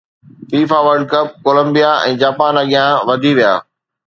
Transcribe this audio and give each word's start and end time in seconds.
FIFA 0.51 0.79
World 0.85 1.03
Cup 1.11 1.27
Colombia 1.45 1.91
۽ 2.07 2.11
Japan 2.25 2.53
اڳيان 2.65 2.89
وڌي 3.11 3.31
ويا 3.41 3.53